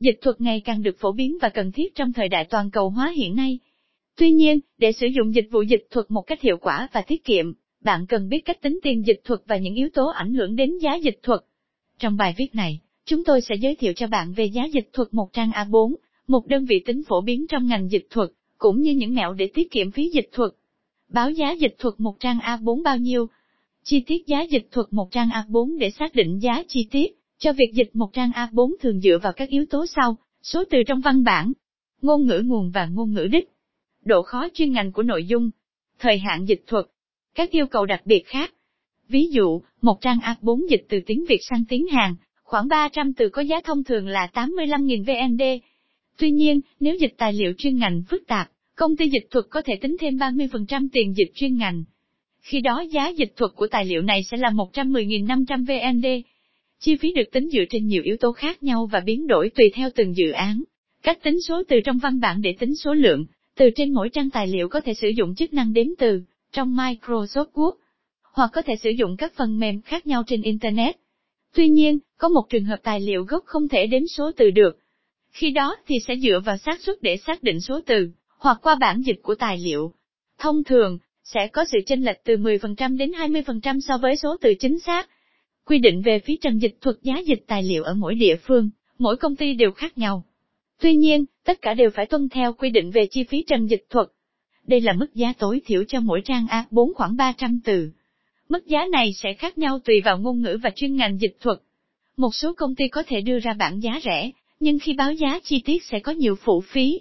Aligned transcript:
dịch 0.00 0.18
thuật 0.22 0.40
ngày 0.40 0.60
càng 0.60 0.82
được 0.82 0.96
phổ 0.98 1.12
biến 1.12 1.38
và 1.42 1.48
cần 1.48 1.72
thiết 1.72 1.94
trong 1.94 2.12
thời 2.12 2.28
đại 2.28 2.44
toàn 2.50 2.70
cầu 2.70 2.90
hóa 2.90 3.12
hiện 3.16 3.36
nay. 3.36 3.58
Tuy 4.16 4.30
nhiên, 4.30 4.60
để 4.78 4.92
sử 4.92 5.06
dụng 5.06 5.34
dịch 5.34 5.48
vụ 5.50 5.62
dịch 5.62 5.86
thuật 5.90 6.10
một 6.10 6.22
cách 6.22 6.42
hiệu 6.42 6.56
quả 6.56 6.88
và 6.92 7.02
tiết 7.02 7.24
kiệm, 7.24 7.52
bạn 7.80 8.06
cần 8.06 8.28
biết 8.28 8.40
cách 8.44 8.62
tính 8.62 8.78
tiền 8.82 9.06
dịch 9.06 9.20
thuật 9.24 9.40
và 9.46 9.56
những 9.56 9.74
yếu 9.74 9.88
tố 9.94 10.06
ảnh 10.06 10.34
hưởng 10.34 10.56
đến 10.56 10.78
giá 10.78 10.94
dịch 10.94 11.18
thuật. 11.22 11.40
Trong 11.98 12.16
bài 12.16 12.34
viết 12.36 12.54
này, 12.54 12.80
chúng 13.04 13.24
tôi 13.24 13.40
sẽ 13.40 13.54
giới 13.54 13.74
thiệu 13.74 13.92
cho 13.96 14.06
bạn 14.06 14.32
về 14.32 14.44
giá 14.44 14.64
dịch 14.64 14.90
thuật 14.92 15.14
một 15.14 15.32
trang 15.32 15.50
A4, 15.50 15.94
một 16.28 16.46
đơn 16.46 16.64
vị 16.64 16.82
tính 16.86 17.02
phổ 17.08 17.20
biến 17.20 17.46
trong 17.46 17.66
ngành 17.66 17.90
dịch 17.90 18.06
thuật, 18.10 18.30
cũng 18.58 18.80
như 18.80 18.92
những 18.92 19.14
mẹo 19.14 19.32
để 19.32 19.50
tiết 19.54 19.70
kiệm 19.70 19.90
phí 19.90 20.10
dịch 20.10 20.28
thuật. 20.32 20.50
Báo 21.08 21.30
giá 21.30 21.52
dịch 21.52 21.74
thuật 21.78 21.94
một 21.98 22.20
trang 22.20 22.38
A4 22.38 22.82
bao 22.82 22.98
nhiêu? 22.98 23.26
Chi 23.84 24.00
tiết 24.06 24.26
giá 24.26 24.42
dịch 24.42 24.68
thuật 24.70 24.86
một 24.90 25.10
trang 25.10 25.28
A4 25.28 25.78
để 25.78 25.90
xác 25.90 26.14
định 26.14 26.38
giá 26.38 26.62
chi 26.68 26.88
tiết, 26.90 27.18
cho 27.38 27.52
việc 27.52 27.72
dịch 27.74 27.90
một 27.92 28.12
trang 28.12 28.30
A4 28.30 28.74
thường 28.80 29.00
dựa 29.00 29.18
vào 29.22 29.32
các 29.32 29.48
yếu 29.48 29.64
tố 29.70 29.86
sau, 29.86 30.16
số 30.42 30.64
từ 30.70 30.82
trong 30.86 31.00
văn 31.00 31.24
bản, 31.24 31.52
ngôn 32.02 32.26
ngữ 32.26 32.42
nguồn 32.44 32.70
và 32.70 32.86
ngôn 32.86 33.12
ngữ 33.12 33.28
đích, 33.32 33.48
độ 34.04 34.22
khó 34.22 34.48
chuyên 34.54 34.72
ngành 34.72 34.92
của 34.92 35.02
nội 35.02 35.24
dung, 35.24 35.50
thời 35.98 36.18
hạn 36.18 36.44
dịch 36.44 36.62
thuật, 36.66 36.84
các 37.34 37.50
yêu 37.50 37.66
cầu 37.66 37.86
đặc 37.86 38.02
biệt 38.04 38.22
khác. 38.26 38.54
Ví 39.08 39.28
dụ, 39.30 39.62
một 39.82 40.00
trang 40.00 40.18
A4 40.18 40.68
dịch 40.70 40.86
từ 40.88 41.00
tiếng 41.06 41.24
Việt 41.28 41.40
sang 41.50 41.64
tiếng 41.68 41.86
Hàn, 41.86 42.14
khoảng 42.42 42.68
300 42.68 43.12
từ 43.12 43.28
có 43.28 43.42
giá 43.42 43.60
thông 43.64 43.84
thường 43.84 44.08
là 44.08 44.28
85.000 44.34 45.04
VND. 45.04 45.42
Tuy 46.18 46.30
nhiên, 46.30 46.60
nếu 46.80 46.94
dịch 46.94 47.14
tài 47.18 47.32
liệu 47.32 47.52
chuyên 47.58 47.76
ngành 47.76 48.02
phức 48.08 48.26
tạp, 48.26 48.50
công 48.76 48.96
ty 48.96 49.08
dịch 49.08 49.26
thuật 49.30 49.44
có 49.50 49.62
thể 49.62 49.76
tính 49.76 49.96
thêm 50.00 50.16
30% 50.16 50.88
tiền 50.92 51.16
dịch 51.16 51.32
chuyên 51.34 51.56
ngành. 51.56 51.84
Khi 52.40 52.60
đó 52.60 52.80
giá 52.80 53.08
dịch 53.08 53.32
thuật 53.36 53.52
của 53.54 53.66
tài 53.66 53.84
liệu 53.84 54.02
này 54.02 54.22
sẽ 54.30 54.36
là 54.36 54.50
110.500 54.50 55.64
VND. 55.64 56.06
Chi 56.86 56.96
phí 56.96 57.12
được 57.12 57.30
tính 57.32 57.48
dựa 57.52 57.64
trên 57.70 57.86
nhiều 57.86 58.02
yếu 58.02 58.16
tố 58.16 58.32
khác 58.32 58.62
nhau 58.62 58.88
và 58.92 59.00
biến 59.00 59.26
đổi 59.26 59.50
tùy 59.50 59.70
theo 59.74 59.90
từng 59.94 60.16
dự 60.16 60.30
án. 60.30 60.62
Cách 61.02 61.22
tính 61.22 61.42
số 61.48 61.62
từ 61.68 61.80
trong 61.84 61.98
văn 61.98 62.20
bản 62.20 62.42
để 62.42 62.54
tính 62.58 62.76
số 62.76 62.94
lượng, 62.94 63.26
từ 63.56 63.70
trên 63.76 63.92
mỗi 63.92 64.08
trang 64.08 64.30
tài 64.30 64.46
liệu 64.46 64.68
có 64.68 64.80
thể 64.80 64.94
sử 64.94 65.08
dụng 65.08 65.34
chức 65.34 65.52
năng 65.52 65.72
đếm 65.72 65.86
từ, 65.98 66.22
trong 66.52 66.76
Microsoft 66.76 67.46
Word, 67.54 67.72
hoặc 68.32 68.50
có 68.52 68.62
thể 68.62 68.76
sử 68.76 68.90
dụng 68.90 69.16
các 69.16 69.32
phần 69.36 69.58
mềm 69.58 69.80
khác 69.80 70.06
nhau 70.06 70.22
trên 70.26 70.42
Internet. 70.42 70.96
Tuy 71.54 71.68
nhiên, 71.68 71.98
có 72.18 72.28
một 72.28 72.42
trường 72.48 72.64
hợp 72.64 72.78
tài 72.82 73.00
liệu 73.00 73.24
gốc 73.24 73.44
không 73.46 73.68
thể 73.68 73.86
đếm 73.86 74.06
số 74.06 74.30
từ 74.36 74.50
được. 74.50 74.78
Khi 75.30 75.50
đó 75.50 75.76
thì 75.86 75.96
sẽ 76.06 76.16
dựa 76.16 76.40
vào 76.44 76.56
xác 76.56 76.80
suất 76.80 77.02
để 77.02 77.16
xác 77.16 77.42
định 77.42 77.60
số 77.60 77.80
từ, 77.86 78.10
hoặc 78.38 78.58
qua 78.62 78.74
bản 78.74 79.02
dịch 79.06 79.22
của 79.22 79.34
tài 79.34 79.58
liệu. 79.58 79.92
Thông 80.38 80.64
thường, 80.64 80.98
sẽ 81.24 81.46
có 81.46 81.64
sự 81.72 81.78
chênh 81.86 82.04
lệch 82.04 82.24
từ 82.24 82.36
10% 82.36 82.96
đến 82.96 83.10
20% 83.10 83.80
so 83.80 83.98
với 83.98 84.16
số 84.16 84.36
từ 84.40 84.54
chính 84.60 84.78
xác. 84.78 85.08
Quy 85.68 85.78
định 85.78 86.02
về 86.02 86.18
phí 86.18 86.36
trần 86.36 86.58
dịch 86.58 86.76
thuật 86.80 86.96
giá 87.02 87.18
dịch 87.18 87.44
tài 87.46 87.62
liệu 87.62 87.82
ở 87.82 87.94
mỗi 87.94 88.14
địa 88.14 88.36
phương, 88.36 88.70
mỗi 88.98 89.16
công 89.16 89.36
ty 89.36 89.54
đều 89.54 89.72
khác 89.72 89.98
nhau. 89.98 90.24
Tuy 90.80 90.96
nhiên, 90.96 91.24
tất 91.44 91.62
cả 91.62 91.74
đều 91.74 91.90
phải 91.90 92.06
tuân 92.06 92.28
theo 92.28 92.52
quy 92.52 92.70
định 92.70 92.90
về 92.90 93.06
chi 93.10 93.24
phí 93.24 93.44
trần 93.46 93.66
dịch 93.66 93.86
thuật. 93.90 94.06
Đây 94.66 94.80
là 94.80 94.92
mức 94.92 95.14
giá 95.14 95.32
tối 95.38 95.60
thiểu 95.66 95.84
cho 95.88 96.00
mỗi 96.00 96.20
trang 96.24 96.46
A4 96.46 96.92
khoảng 96.94 97.16
300 97.16 97.60
từ. 97.64 97.90
Mức 98.48 98.66
giá 98.66 98.86
này 98.92 99.12
sẽ 99.12 99.34
khác 99.34 99.58
nhau 99.58 99.78
tùy 99.84 100.00
vào 100.00 100.18
ngôn 100.18 100.42
ngữ 100.42 100.58
và 100.62 100.70
chuyên 100.76 100.96
ngành 100.96 101.20
dịch 101.20 101.36
thuật. 101.40 101.58
Một 102.16 102.34
số 102.34 102.54
công 102.54 102.74
ty 102.74 102.88
có 102.88 103.02
thể 103.06 103.20
đưa 103.20 103.38
ra 103.38 103.52
bảng 103.52 103.82
giá 103.82 104.00
rẻ, 104.04 104.30
nhưng 104.60 104.78
khi 104.78 104.92
báo 104.92 105.12
giá 105.12 105.40
chi 105.44 105.62
tiết 105.64 105.84
sẽ 105.84 105.98
có 105.98 106.12
nhiều 106.12 106.36
phụ 106.36 106.60
phí. 106.60 107.00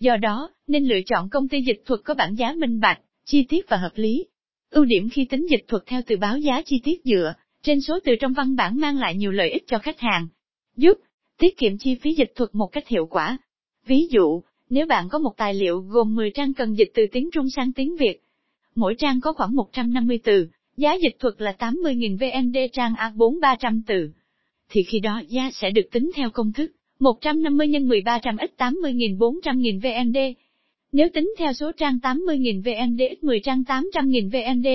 Do 0.00 0.16
đó, 0.16 0.50
nên 0.66 0.84
lựa 0.84 1.00
chọn 1.06 1.28
công 1.30 1.48
ty 1.48 1.62
dịch 1.62 1.82
thuật 1.86 2.00
có 2.04 2.14
bảng 2.14 2.38
giá 2.38 2.54
minh 2.56 2.80
bạch, 2.80 3.00
chi 3.24 3.44
tiết 3.48 3.68
và 3.68 3.76
hợp 3.76 3.92
lý. 3.94 4.24
Ưu 4.70 4.84
điểm 4.84 5.08
khi 5.08 5.24
tính 5.24 5.46
dịch 5.50 5.64
thuật 5.68 5.82
theo 5.86 6.00
từ 6.06 6.16
báo 6.16 6.38
giá 6.38 6.62
chi 6.62 6.80
tiết 6.84 7.00
dựa 7.04 7.34
trên 7.66 7.80
số 7.80 7.98
từ 8.04 8.16
trong 8.20 8.32
văn 8.32 8.56
bản 8.56 8.80
mang 8.80 8.98
lại 8.98 9.14
nhiều 9.14 9.32
lợi 9.32 9.50
ích 9.50 9.64
cho 9.66 9.78
khách 9.78 10.00
hàng, 10.00 10.28
giúp 10.76 10.98
tiết 11.38 11.58
kiệm 11.58 11.78
chi 11.78 11.94
phí 11.94 12.14
dịch 12.14 12.32
thuật 12.34 12.54
một 12.54 12.66
cách 12.66 12.88
hiệu 12.88 13.06
quả. 13.06 13.38
Ví 13.86 14.06
dụ, 14.10 14.42
nếu 14.70 14.86
bạn 14.86 15.08
có 15.08 15.18
một 15.18 15.32
tài 15.36 15.54
liệu 15.54 15.80
gồm 15.80 16.14
10 16.14 16.30
trang 16.30 16.54
cần 16.54 16.74
dịch 16.74 16.90
từ 16.94 17.06
tiếng 17.12 17.30
Trung 17.32 17.50
sang 17.56 17.72
tiếng 17.72 17.96
Việt, 17.96 18.22
mỗi 18.74 18.94
trang 18.98 19.20
có 19.20 19.32
khoảng 19.32 19.56
150 19.56 20.18
từ, 20.24 20.48
giá 20.76 20.94
dịch 20.94 21.16
thuật 21.18 21.34
là 21.38 21.56
80.000 21.58 22.16
VND 22.16 22.56
trang 22.72 22.94
A4 22.94 23.40
300 23.40 23.82
từ, 23.86 24.10
thì 24.70 24.82
khi 24.82 25.00
đó 25.00 25.22
giá 25.28 25.50
sẽ 25.52 25.70
được 25.70 25.88
tính 25.92 26.10
theo 26.14 26.30
công 26.30 26.52
thức 26.52 26.72
150 26.98 27.68
x 27.72 27.82
1300 27.82 28.36
x 28.38 28.60
80.000 28.60 29.18
400.000 29.18 29.80
VND. 29.80 30.18
Nếu 30.92 31.08
tính 31.14 31.34
theo 31.38 31.52
số 31.52 31.72
trang 31.72 31.98
80.000 32.02 32.62
VND 32.62 33.00
x 33.20 33.24
10 33.24 33.40
trang 33.40 33.62
800.000 33.68 34.30
VND, 34.30 34.66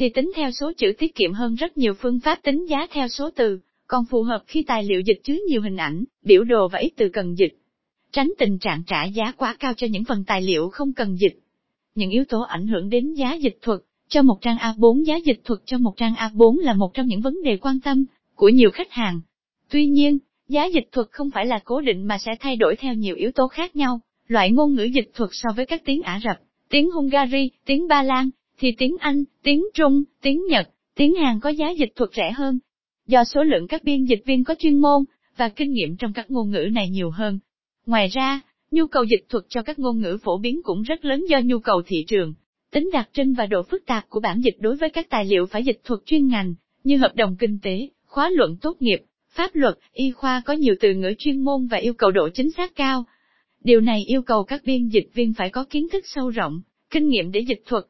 thì 0.00 0.08
tính 0.08 0.32
theo 0.36 0.50
số 0.50 0.72
chữ 0.76 0.92
tiết 0.98 1.14
kiệm 1.14 1.32
hơn 1.32 1.54
rất 1.54 1.78
nhiều 1.78 1.94
phương 1.94 2.20
pháp 2.20 2.38
tính 2.42 2.66
giá 2.68 2.86
theo 2.90 3.08
số 3.08 3.30
từ, 3.36 3.58
còn 3.86 4.04
phù 4.10 4.22
hợp 4.22 4.42
khi 4.46 4.62
tài 4.62 4.84
liệu 4.84 5.00
dịch 5.00 5.20
chứa 5.24 5.36
nhiều 5.48 5.62
hình 5.62 5.76
ảnh, 5.76 6.04
biểu 6.24 6.44
đồ 6.44 6.68
và 6.68 6.78
ít 6.78 6.90
từ 6.96 7.08
cần 7.08 7.34
dịch. 7.38 7.58
Tránh 8.12 8.32
tình 8.38 8.58
trạng 8.58 8.82
trả 8.86 9.04
giá 9.04 9.32
quá 9.32 9.56
cao 9.60 9.72
cho 9.76 9.86
những 9.90 10.04
phần 10.04 10.24
tài 10.26 10.42
liệu 10.42 10.68
không 10.68 10.92
cần 10.92 11.16
dịch. 11.20 11.38
Những 11.94 12.10
yếu 12.10 12.24
tố 12.24 12.40
ảnh 12.40 12.66
hưởng 12.66 12.88
đến 12.88 13.14
giá 13.14 13.34
dịch 13.34 13.58
thuật, 13.62 13.80
cho 14.08 14.22
một 14.22 14.38
trang 14.40 14.56
A4 14.56 15.04
giá 15.04 15.16
dịch 15.16 15.40
thuật 15.44 15.60
cho 15.64 15.78
một 15.78 15.92
trang 15.96 16.14
A4 16.14 16.60
là 16.60 16.74
một 16.74 16.94
trong 16.94 17.06
những 17.06 17.20
vấn 17.20 17.42
đề 17.44 17.56
quan 17.56 17.80
tâm 17.80 18.04
của 18.34 18.48
nhiều 18.48 18.70
khách 18.70 18.92
hàng. 18.92 19.20
Tuy 19.70 19.86
nhiên, 19.86 20.18
giá 20.48 20.64
dịch 20.64 20.88
thuật 20.92 21.06
không 21.10 21.30
phải 21.30 21.46
là 21.46 21.60
cố 21.64 21.80
định 21.80 22.06
mà 22.06 22.18
sẽ 22.18 22.32
thay 22.40 22.56
đổi 22.56 22.76
theo 22.76 22.94
nhiều 22.94 23.16
yếu 23.16 23.30
tố 23.32 23.48
khác 23.48 23.76
nhau. 23.76 24.00
Loại 24.28 24.50
ngôn 24.50 24.74
ngữ 24.74 24.84
dịch 24.84 25.10
thuật 25.14 25.30
so 25.32 25.48
với 25.56 25.66
các 25.66 25.82
tiếng 25.84 26.02
Ả 26.02 26.20
Rập, 26.24 26.36
tiếng 26.68 26.90
Hungary, 26.90 27.50
tiếng 27.64 27.88
Ba 27.88 28.02
Lan, 28.02 28.30
thì 28.60 28.72
tiếng 28.78 28.96
Anh, 29.00 29.24
tiếng 29.42 29.64
Trung, 29.74 30.02
tiếng 30.22 30.46
Nhật, 30.46 30.68
tiếng 30.94 31.14
Hàn 31.14 31.40
có 31.40 31.50
giá 31.50 31.70
dịch 31.70 31.92
thuật 31.96 32.10
rẻ 32.16 32.32
hơn. 32.32 32.58
Do 33.06 33.24
số 33.24 33.44
lượng 33.44 33.66
các 33.66 33.84
biên 33.84 34.04
dịch 34.04 34.22
viên 34.26 34.44
có 34.44 34.54
chuyên 34.58 34.78
môn 34.78 35.04
và 35.36 35.48
kinh 35.48 35.72
nghiệm 35.72 35.96
trong 35.96 36.12
các 36.12 36.30
ngôn 36.30 36.50
ngữ 36.50 36.68
này 36.72 36.90
nhiều 36.90 37.10
hơn. 37.10 37.38
Ngoài 37.86 38.08
ra, 38.08 38.40
nhu 38.70 38.86
cầu 38.86 39.04
dịch 39.04 39.24
thuật 39.28 39.44
cho 39.48 39.62
các 39.62 39.78
ngôn 39.78 40.00
ngữ 40.00 40.18
phổ 40.22 40.38
biến 40.38 40.60
cũng 40.62 40.82
rất 40.82 41.04
lớn 41.04 41.24
do 41.28 41.40
nhu 41.44 41.58
cầu 41.58 41.82
thị 41.86 42.04
trường. 42.08 42.34
Tính 42.72 42.90
đặc 42.92 43.08
trưng 43.12 43.34
và 43.34 43.46
độ 43.46 43.62
phức 43.62 43.86
tạp 43.86 44.08
của 44.08 44.20
bản 44.20 44.40
dịch 44.40 44.56
đối 44.60 44.76
với 44.76 44.90
các 44.90 45.10
tài 45.10 45.24
liệu 45.24 45.46
phải 45.46 45.64
dịch 45.64 45.80
thuật 45.84 46.00
chuyên 46.06 46.28
ngành, 46.28 46.54
như 46.84 46.96
hợp 46.96 47.14
đồng 47.14 47.36
kinh 47.36 47.58
tế, 47.62 47.88
khóa 48.06 48.30
luận 48.30 48.56
tốt 48.60 48.76
nghiệp, 48.80 48.98
pháp 49.30 49.50
luật, 49.54 49.78
y 49.92 50.10
khoa 50.10 50.42
có 50.44 50.52
nhiều 50.52 50.74
từ 50.80 50.94
ngữ 50.94 51.12
chuyên 51.18 51.40
môn 51.40 51.66
và 51.66 51.76
yêu 51.76 51.94
cầu 51.94 52.10
độ 52.10 52.28
chính 52.34 52.50
xác 52.50 52.74
cao. 52.74 53.04
Điều 53.64 53.80
này 53.80 54.04
yêu 54.06 54.22
cầu 54.22 54.44
các 54.44 54.62
biên 54.64 54.88
dịch 54.88 55.10
viên 55.14 55.34
phải 55.34 55.50
có 55.50 55.64
kiến 55.64 55.88
thức 55.92 56.04
sâu 56.06 56.30
rộng, 56.30 56.60
kinh 56.90 57.08
nghiệm 57.08 57.32
để 57.32 57.40
dịch 57.40 57.62
thuật. 57.66 57.84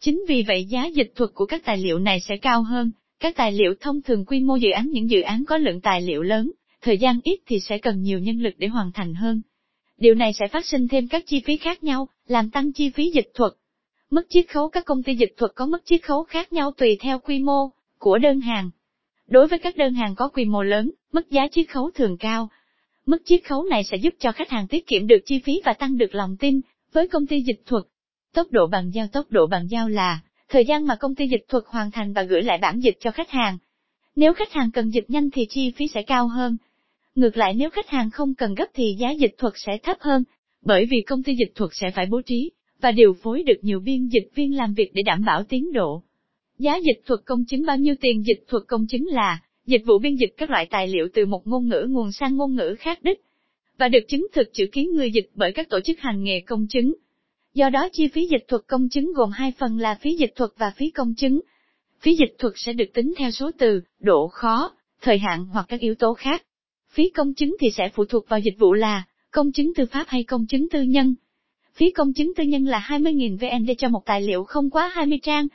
Chính 0.00 0.24
vì 0.28 0.44
vậy 0.46 0.64
giá 0.64 0.86
dịch 0.86 1.12
thuật 1.14 1.30
của 1.34 1.46
các 1.46 1.64
tài 1.64 1.78
liệu 1.78 1.98
này 1.98 2.20
sẽ 2.20 2.36
cao 2.36 2.62
hơn, 2.62 2.90
các 3.20 3.36
tài 3.36 3.52
liệu 3.52 3.74
thông 3.80 4.02
thường 4.02 4.24
quy 4.24 4.40
mô 4.40 4.56
dự 4.56 4.70
án 4.70 4.90
những 4.90 5.10
dự 5.10 5.20
án 5.20 5.44
có 5.44 5.56
lượng 5.56 5.80
tài 5.80 6.02
liệu 6.02 6.22
lớn, 6.22 6.50
thời 6.82 6.98
gian 6.98 7.20
ít 7.24 7.40
thì 7.46 7.60
sẽ 7.60 7.78
cần 7.78 8.02
nhiều 8.02 8.18
nhân 8.18 8.40
lực 8.40 8.54
để 8.58 8.68
hoàn 8.68 8.92
thành 8.92 9.14
hơn. 9.14 9.42
Điều 9.98 10.14
này 10.14 10.32
sẽ 10.32 10.48
phát 10.48 10.66
sinh 10.66 10.88
thêm 10.88 11.08
các 11.08 11.24
chi 11.26 11.40
phí 11.40 11.56
khác 11.56 11.84
nhau, 11.84 12.08
làm 12.26 12.50
tăng 12.50 12.72
chi 12.72 12.90
phí 12.90 13.10
dịch 13.10 13.30
thuật. 13.34 13.52
Mức 14.10 14.26
chiết 14.28 14.48
khấu 14.48 14.68
các 14.68 14.84
công 14.84 15.02
ty 15.02 15.14
dịch 15.14 15.34
thuật 15.36 15.52
có 15.54 15.66
mức 15.66 15.78
chiết 15.84 16.02
khấu 16.02 16.24
khác 16.24 16.52
nhau 16.52 16.72
tùy 16.76 16.96
theo 17.00 17.18
quy 17.18 17.38
mô 17.38 17.70
của 17.98 18.18
đơn 18.18 18.40
hàng. 18.40 18.70
Đối 19.26 19.48
với 19.48 19.58
các 19.58 19.76
đơn 19.76 19.94
hàng 19.94 20.14
có 20.14 20.28
quy 20.28 20.44
mô 20.44 20.62
lớn, 20.62 20.90
mức 21.12 21.30
giá 21.30 21.48
chiết 21.48 21.68
khấu 21.68 21.90
thường 21.90 22.16
cao. 22.16 22.48
Mức 23.06 23.22
chiết 23.24 23.44
khấu 23.44 23.64
này 23.64 23.84
sẽ 23.84 23.96
giúp 23.96 24.14
cho 24.18 24.32
khách 24.32 24.50
hàng 24.50 24.66
tiết 24.66 24.86
kiệm 24.86 25.06
được 25.06 25.18
chi 25.24 25.40
phí 25.44 25.60
và 25.64 25.72
tăng 25.72 25.98
được 25.98 26.14
lòng 26.14 26.36
tin 26.36 26.60
với 26.92 27.08
công 27.08 27.26
ty 27.26 27.40
dịch 27.40 27.62
thuật. 27.66 27.84
Tốc 28.34 28.46
độ 28.50 28.66
bàn 28.66 28.90
giao 28.90 29.06
Tốc 29.12 29.26
độ 29.30 29.46
bàn 29.46 29.66
giao 29.66 29.88
là 29.88 30.20
thời 30.48 30.64
gian 30.64 30.86
mà 30.86 30.96
công 30.96 31.14
ty 31.14 31.28
dịch 31.28 31.44
thuật 31.48 31.64
hoàn 31.66 31.90
thành 31.90 32.12
và 32.12 32.22
gửi 32.22 32.42
lại 32.42 32.58
bản 32.58 32.80
dịch 32.80 32.96
cho 33.00 33.10
khách 33.10 33.30
hàng. 33.30 33.58
Nếu 34.16 34.34
khách 34.34 34.52
hàng 34.52 34.70
cần 34.70 34.90
dịch 34.90 35.10
nhanh 35.10 35.30
thì 35.30 35.46
chi 35.48 35.72
phí 35.76 35.88
sẽ 35.88 36.02
cao 36.02 36.28
hơn. 36.28 36.56
Ngược 37.14 37.36
lại 37.36 37.54
nếu 37.54 37.70
khách 37.70 37.88
hàng 37.88 38.10
không 38.10 38.34
cần 38.34 38.54
gấp 38.54 38.66
thì 38.74 38.96
giá 38.98 39.10
dịch 39.10 39.34
thuật 39.38 39.54
sẽ 39.56 39.78
thấp 39.82 39.96
hơn, 40.00 40.24
bởi 40.64 40.86
vì 40.90 41.02
công 41.06 41.22
ty 41.22 41.34
dịch 41.34 41.52
thuật 41.54 41.70
sẽ 41.74 41.90
phải 41.90 42.06
bố 42.06 42.20
trí 42.20 42.50
và 42.80 42.92
điều 42.92 43.14
phối 43.22 43.42
được 43.42 43.58
nhiều 43.62 43.80
biên 43.80 44.08
dịch 44.08 44.30
viên 44.34 44.56
làm 44.56 44.74
việc 44.74 44.90
để 44.94 45.02
đảm 45.02 45.24
bảo 45.24 45.44
tiến 45.44 45.72
độ. 45.72 46.02
Giá 46.58 46.76
dịch 46.76 47.02
thuật 47.06 47.20
công 47.24 47.44
chứng 47.44 47.66
bao 47.66 47.76
nhiêu 47.76 47.94
tiền 48.00 48.22
dịch 48.26 48.44
thuật 48.48 48.62
công 48.68 48.86
chứng 48.86 49.06
là 49.06 49.40
dịch 49.66 49.82
vụ 49.86 49.98
biên 49.98 50.16
dịch 50.16 50.34
các 50.36 50.50
loại 50.50 50.66
tài 50.70 50.88
liệu 50.88 51.08
từ 51.14 51.26
một 51.26 51.46
ngôn 51.46 51.68
ngữ 51.68 51.86
nguồn 51.88 52.12
sang 52.12 52.36
ngôn 52.36 52.56
ngữ 52.56 52.76
khác 52.78 52.98
đích 53.02 53.20
và 53.78 53.88
được 53.88 54.08
chứng 54.08 54.26
thực 54.32 54.48
chữ 54.52 54.66
ký 54.72 54.86
người 54.86 55.10
dịch 55.10 55.30
bởi 55.34 55.52
các 55.52 55.68
tổ 55.68 55.80
chức 55.80 56.00
hành 56.00 56.24
nghề 56.24 56.40
công 56.40 56.66
chứng. 56.66 56.94
Do 57.58 57.70
đó 57.70 57.88
chi 57.92 58.08
phí 58.08 58.26
dịch 58.26 58.44
thuật 58.48 58.62
công 58.66 58.88
chứng 58.88 59.12
gồm 59.12 59.30
hai 59.30 59.52
phần 59.58 59.78
là 59.78 59.94
phí 59.94 60.16
dịch 60.16 60.32
thuật 60.36 60.50
và 60.58 60.72
phí 60.76 60.90
công 60.90 61.14
chứng. 61.14 61.40
Phí 62.00 62.16
dịch 62.16 62.34
thuật 62.38 62.52
sẽ 62.56 62.72
được 62.72 62.84
tính 62.94 63.14
theo 63.18 63.30
số 63.30 63.50
từ, 63.58 63.80
độ 64.00 64.28
khó, 64.28 64.72
thời 65.02 65.18
hạn 65.18 65.46
hoặc 65.46 65.66
các 65.68 65.80
yếu 65.80 65.94
tố 65.94 66.14
khác. 66.14 66.42
Phí 66.90 67.10
công 67.10 67.34
chứng 67.34 67.56
thì 67.60 67.70
sẽ 67.70 67.88
phụ 67.88 68.04
thuộc 68.04 68.28
vào 68.28 68.40
dịch 68.40 68.58
vụ 68.58 68.72
là 68.72 69.02
công 69.30 69.52
chứng 69.52 69.74
tư 69.74 69.86
pháp 69.86 70.04
hay 70.08 70.24
công 70.24 70.46
chứng 70.46 70.68
tư 70.70 70.82
nhân. 70.82 71.14
Phí 71.74 71.90
công 71.90 72.12
chứng 72.12 72.32
tư 72.36 72.44
nhân 72.44 72.64
là 72.64 72.86
20.000 72.88 73.36
VND 73.36 73.70
cho 73.78 73.88
một 73.88 74.02
tài 74.06 74.22
liệu 74.22 74.44
không 74.44 74.70
quá 74.70 74.88
20 74.94 75.18
trang. 75.22 75.46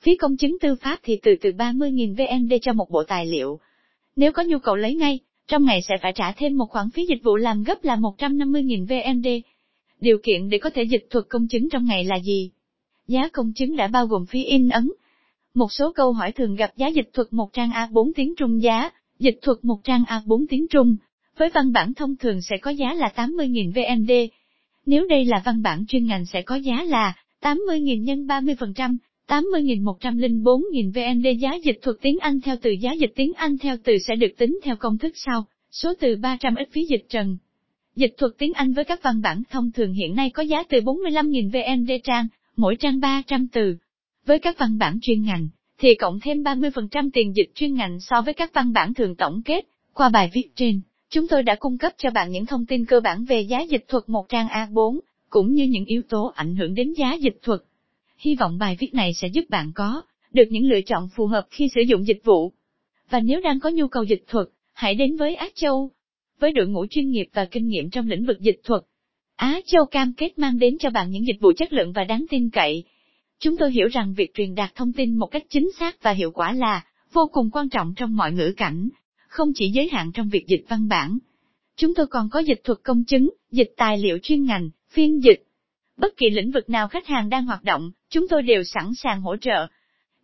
Phí 0.00 0.16
công 0.16 0.36
chứng 0.36 0.58
tư 0.60 0.74
pháp 0.74 0.98
thì 1.02 1.18
từ 1.22 1.34
từ 1.40 1.50
30.000 1.50 2.14
VND 2.14 2.52
cho 2.62 2.72
một 2.72 2.90
bộ 2.90 3.02
tài 3.08 3.26
liệu. 3.26 3.60
Nếu 4.16 4.32
có 4.32 4.42
nhu 4.42 4.58
cầu 4.58 4.76
lấy 4.76 4.94
ngay, 4.94 5.18
trong 5.46 5.64
ngày 5.64 5.80
sẽ 5.88 5.94
phải 6.02 6.12
trả 6.12 6.32
thêm 6.32 6.56
một 6.56 6.66
khoản 6.70 6.90
phí 6.90 7.06
dịch 7.06 7.22
vụ 7.22 7.36
làm 7.36 7.62
gấp 7.62 7.84
là 7.84 7.96
150.000 7.96 8.86
VND. 8.86 9.26
Điều 10.02 10.18
kiện 10.22 10.48
để 10.48 10.58
có 10.58 10.70
thể 10.70 10.82
dịch 10.82 11.06
thuật 11.10 11.24
công 11.28 11.48
chứng 11.48 11.68
trong 11.70 11.84
ngày 11.84 12.04
là 12.04 12.16
gì? 12.16 12.50
Giá 13.06 13.28
công 13.32 13.52
chứng 13.52 13.76
đã 13.76 13.88
bao 13.88 14.06
gồm 14.06 14.26
phí 14.26 14.44
in 14.44 14.68
ấn. 14.68 14.90
Một 15.54 15.72
số 15.72 15.92
câu 15.92 16.12
hỏi 16.12 16.32
thường 16.32 16.54
gặp 16.54 16.76
giá 16.76 16.88
dịch 16.88 17.10
thuật 17.12 17.32
một 17.32 17.52
trang 17.52 17.70
A4 17.70 18.12
tiếng 18.16 18.34
Trung 18.36 18.62
giá, 18.62 18.90
dịch 19.18 19.38
thuật 19.42 19.58
một 19.62 19.84
trang 19.84 20.02
A4 20.02 20.44
tiếng 20.48 20.66
Trung, 20.68 20.96
với 21.38 21.50
văn 21.54 21.72
bản 21.72 21.94
thông 21.94 22.16
thường 22.16 22.42
sẽ 22.42 22.56
có 22.62 22.70
giá 22.70 22.94
là 22.94 23.12
80.000 23.16 23.72
VND. 23.72 24.12
Nếu 24.86 25.06
đây 25.06 25.24
là 25.24 25.42
văn 25.44 25.62
bản 25.62 25.84
chuyên 25.88 26.06
ngành 26.06 26.26
sẽ 26.26 26.42
có 26.42 26.54
giá 26.54 26.82
là 26.82 27.14
80.000 27.40 28.02
nhân 28.02 28.26
30%, 28.26 28.96
80.104.000 29.28 30.92
VND 30.92 31.40
giá 31.40 31.54
dịch 31.64 31.78
thuật 31.82 31.96
tiếng 32.02 32.18
Anh 32.18 32.40
theo 32.40 32.56
từ 32.62 32.70
giá 32.70 32.92
dịch 32.92 33.12
tiếng 33.16 33.32
Anh 33.32 33.58
theo 33.58 33.76
từ 33.84 33.98
sẽ 34.06 34.16
được 34.16 34.32
tính 34.38 34.58
theo 34.62 34.76
công 34.76 34.98
thức 34.98 35.12
sau, 35.14 35.46
số 35.70 35.94
từ 36.00 36.16
300 36.16 36.54
ít 36.54 36.68
phí 36.72 36.84
dịch 36.84 37.06
trần. 37.08 37.36
Dịch 37.96 38.14
thuật 38.18 38.32
tiếng 38.38 38.52
Anh 38.52 38.72
với 38.72 38.84
các 38.84 39.02
văn 39.02 39.22
bản 39.22 39.42
thông 39.50 39.72
thường 39.72 39.92
hiện 39.92 40.14
nay 40.14 40.30
có 40.30 40.42
giá 40.42 40.62
từ 40.68 40.80
45.000 40.80 41.50
VND 41.50 41.90
trang, 42.04 42.26
mỗi 42.56 42.76
trang 42.76 43.00
300 43.00 43.48
từ. 43.48 43.76
Với 44.26 44.38
các 44.38 44.58
văn 44.58 44.78
bản 44.78 44.98
chuyên 45.02 45.22
ngành, 45.22 45.48
thì 45.78 45.94
cộng 45.94 46.20
thêm 46.20 46.42
30% 46.42 47.10
tiền 47.12 47.36
dịch 47.36 47.50
chuyên 47.54 47.74
ngành 47.74 48.00
so 48.00 48.22
với 48.22 48.34
các 48.34 48.54
văn 48.54 48.72
bản 48.72 48.94
thường 48.94 49.16
tổng 49.16 49.42
kết. 49.44 49.66
Qua 49.94 50.08
bài 50.08 50.30
viết 50.32 50.48
trên, 50.56 50.80
chúng 51.10 51.28
tôi 51.28 51.42
đã 51.42 51.54
cung 51.54 51.78
cấp 51.78 51.92
cho 51.98 52.10
bạn 52.10 52.30
những 52.30 52.46
thông 52.46 52.66
tin 52.66 52.84
cơ 52.84 53.00
bản 53.00 53.24
về 53.24 53.40
giá 53.40 53.60
dịch 53.60 53.84
thuật 53.88 54.04
một 54.06 54.28
trang 54.28 54.46
A4, 54.48 54.98
cũng 55.30 55.52
như 55.52 55.64
những 55.64 55.84
yếu 55.84 56.02
tố 56.08 56.32
ảnh 56.34 56.56
hưởng 56.56 56.74
đến 56.74 56.92
giá 56.92 57.14
dịch 57.14 57.38
thuật. 57.42 57.60
Hy 58.18 58.34
vọng 58.34 58.58
bài 58.58 58.76
viết 58.80 58.94
này 58.94 59.14
sẽ 59.14 59.28
giúp 59.28 59.44
bạn 59.48 59.72
có 59.74 60.02
được 60.32 60.44
những 60.50 60.64
lựa 60.64 60.80
chọn 60.86 61.08
phù 61.16 61.26
hợp 61.26 61.46
khi 61.50 61.68
sử 61.74 61.80
dụng 61.80 62.06
dịch 62.06 62.20
vụ. 62.24 62.52
Và 63.10 63.20
nếu 63.20 63.40
đang 63.40 63.60
có 63.60 63.70
nhu 63.70 63.88
cầu 63.88 64.02
dịch 64.02 64.24
thuật, 64.28 64.46
hãy 64.72 64.94
đến 64.94 65.16
với 65.16 65.34
Á 65.34 65.48
Châu. 65.54 65.90
Với 66.42 66.52
đội 66.52 66.66
ngũ 66.66 66.86
chuyên 66.90 67.10
nghiệp 67.10 67.26
và 67.32 67.44
kinh 67.44 67.68
nghiệm 67.68 67.90
trong 67.90 68.08
lĩnh 68.08 68.24
vực 68.24 68.40
dịch 68.40 68.60
thuật, 68.64 68.82
Á 69.36 69.60
Châu 69.66 69.86
cam 69.86 70.12
kết 70.16 70.38
mang 70.38 70.58
đến 70.58 70.76
cho 70.78 70.90
bạn 70.90 71.10
những 71.10 71.26
dịch 71.26 71.40
vụ 71.40 71.52
chất 71.56 71.72
lượng 71.72 71.92
và 71.92 72.04
đáng 72.04 72.24
tin 72.30 72.50
cậy. 72.50 72.84
Chúng 73.40 73.56
tôi 73.56 73.70
hiểu 73.72 73.88
rằng 73.88 74.14
việc 74.14 74.34
truyền 74.34 74.54
đạt 74.54 74.74
thông 74.74 74.92
tin 74.92 75.16
một 75.16 75.26
cách 75.26 75.42
chính 75.48 75.70
xác 75.78 76.02
và 76.02 76.10
hiệu 76.10 76.30
quả 76.30 76.52
là 76.52 76.84
vô 77.12 77.28
cùng 77.32 77.50
quan 77.50 77.68
trọng 77.68 77.94
trong 77.96 78.16
mọi 78.16 78.32
ngữ 78.32 78.54
cảnh, 78.56 78.88
không 79.28 79.52
chỉ 79.54 79.70
giới 79.70 79.88
hạn 79.92 80.12
trong 80.12 80.28
việc 80.28 80.46
dịch 80.46 80.64
văn 80.68 80.88
bản. 80.88 81.18
Chúng 81.76 81.94
tôi 81.94 82.06
còn 82.06 82.28
có 82.30 82.40
dịch 82.40 82.60
thuật 82.64 82.78
công 82.82 83.04
chứng, 83.04 83.30
dịch 83.50 83.72
tài 83.76 83.98
liệu 83.98 84.18
chuyên 84.22 84.44
ngành, 84.44 84.70
phiên 84.90 85.22
dịch. 85.22 85.42
Bất 85.96 86.16
kỳ 86.16 86.30
lĩnh 86.30 86.50
vực 86.50 86.70
nào 86.70 86.88
khách 86.88 87.06
hàng 87.06 87.28
đang 87.28 87.46
hoạt 87.46 87.64
động, 87.64 87.90
chúng 88.10 88.28
tôi 88.28 88.42
đều 88.42 88.62
sẵn 88.64 88.94
sàng 88.94 89.20
hỗ 89.20 89.36
trợ. 89.36 89.66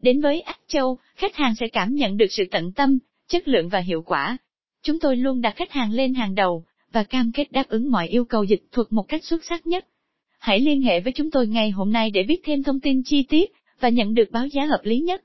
Đến 0.02 0.20
với 0.20 0.40
Ác 0.40 0.58
Châu, 0.66 0.98
khách 1.16 1.36
hàng 1.36 1.54
sẽ 1.54 1.68
cảm 1.68 1.94
nhận 1.94 2.16
được 2.16 2.28
sự 2.30 2.44
tận 2.50 2.72
tâm, 2.72 2.98
chất 3.28 3.48
lượng 3.48 3.68
và 3.68 3.78
hiệu 3.78 4.02
quả. 4.02 4.38
Chúng 4.82 5.00
tôi 5.00 5.16
luôn 5.16 5.40
đặt 5.40 5.56
khách 5.56 5.72
hàng 5.72 5.92
lên 5.92 6.14
hàng 6.14 6.34
đầu, 6.34 6.64
và 6.92 7.02
cam 7.02 7.32
kết 7.32 7.52
đáp 7.52 7.68
ứng 7.68 7.90
mọi 7.90 8.08
yêu 8.08 8.24
cầu 8.24 8.44
dịch 8.44 8.62
thuật 8.72 8.86
một 8.90 9.08
cách 9.08 9.24
xuất 9.24 9.44
sắc 9.44 9.66
nhất. 9.66 9.86
Hãy 10.38 10.60
liên 10.60 10.82
hệ 10.82 11.00
với 11.00 11.12
chúng 11.12 11.30
tôi 11.30 11.46
ngay 11.46 11.70
hôm 11.70 11.92
nay 11.92 12.10
để 12.10 12.22
biết 12.22 12.40
thêm 12.44 12.62
thông 12.62 12.80
tin 12.80 13.02
chi 13.04 13.22
tiết, 13.22 13.52
và 13.80 13.88
nhận 13.88 14.14
được 14.14 14.30
báo 14.30 14.46
giá 14.46 14.64
hợp 14.64 14.80
lý 14.84 15.00
nhất. 15.00 15.22